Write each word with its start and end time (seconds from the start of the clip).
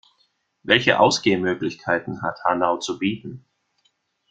Welche 0.63 0.99
Ausgehmöglichkeiten 0.99 2.23
hat 2.23 2.43
Hanau 2.43 2.77
zu 2.77 2.97
bieten? 2.97 3.45